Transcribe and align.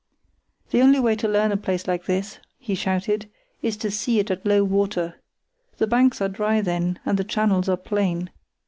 "The 0.71 0.81
only 0.81 0.99
way 0.99 1.15
to 1.17 1.27
learn 1.27 1.51
a 1.51 1.57
place 1.57 1.87
like 1.87 2.05
this," 2.05 2.39
he 2.57 2.73
shouted, 2.73 3.29
"is 3.61 3.77
to 3.77 3.91
see 3.91 4.17
it 4.17 4.31
at 4.31 4.43
low 4.43 4.63
water. 4.63 5.21
The 5.77 5.85
banks 5.85 6.19
are 6.21 6.27
dry 6.27 6.59
then, 6.61 6.97
and 7.05 7.19
the 7.19 7.23
channels 7.23 7.69
are 7.69 7.77
plain. 7.77 8.31